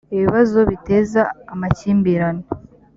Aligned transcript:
ibibazo 0.13 0.59
biteza 0.69 1.21
amakimbirane 1.53 2.43